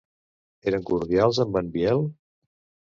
[0.71, 2.05] Eren cordials amb en Biel?